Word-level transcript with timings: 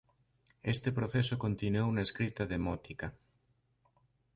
Este 0.73 0.89
proceso 0.99 1.41
continuou 1.45 1.89
na 1.93 2.05
escrita 2.07 2.43
demótica. 2.53 3.07